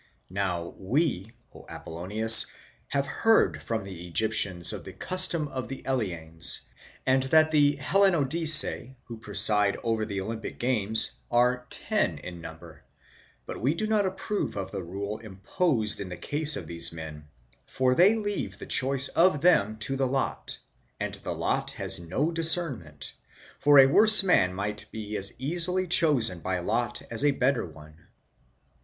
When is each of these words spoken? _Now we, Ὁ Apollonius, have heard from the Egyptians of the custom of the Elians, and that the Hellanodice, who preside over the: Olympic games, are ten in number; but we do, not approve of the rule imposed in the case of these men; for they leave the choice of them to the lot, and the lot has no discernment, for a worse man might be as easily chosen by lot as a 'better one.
_Now 0.33 0.73
we, 0.79 1.31
Ὁ 1.53 1.69
Apollonius, 1.69 2.47
have 2.87 3.05
heard 3.05 3.61
from 3.61 3.83
the 3.83 4.07
Egyptians 4.07 4.73
of 4.73 4.83
the 4.83 4.93
custom 4.93 5.47
of 5.49 5.67
the 5.67 5.83
Elians, 5.85 6.61
and 7.05 7.21
that 7.25 7.51
the 7.51 7.75
Hellanodice, 7.77 8.95
who 9.03 9.19
preside 9.19 9.77
over 9.83 10.03
the: 10.03 10.19
Olympic 10.19 10.57
games, 10.57 11.11
are 11.29 11.67
ten 11.69 12.17
in 12.17 12.41
number; 12.41 12.83
but 13.45 13.61
we 13.61 13.75
do, 13.75 13.85
not 13.85 14.07
approve 14.07 14.55
of 14.57 14.71
the 14.71 14.81
rule 14.81 15.19
imposed 15.19 15.99
in 15.99 16.09
the 16.09 16.17
case 16.17 16.57
of 16.57 16.65
these 16.65 16.91
men; 16.91 17.27
for 17.67 17.93
they 17.93 18.15
leave 18.15 18.57
the 18.57 18.65
choice 18.65 19.07
of 19.09 19.41
them 19.41 19.77
to 19.77 19.95
the 19.95 20.07
lot, 20.07 20.57
and 20.99 21.13
the 21.13 21.31
lot 21.35 21.69
has 21.73 21.99
no 21.99 22.31
discernment, 22.31 23.13
for 23.59 23.77
a 23.77 23.85
worse 23.85 24.23
man 24.23 24.51
might 24.51 24.87
be 24.91 25.15
as 25.15 25.33
easily 25.37 25.85
chosen 25.85 26.39
by 26.39 26.57
lot 26.57 27.03
as 27.11 27.23
a 27.23 27.29
'better 27.29 27.67
one. 27.67 28.07